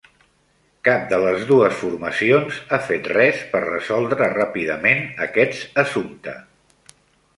[0.87, 6.35] Cap de les dues formacions ha fet res per resoldre ràpidament aquest assumpte.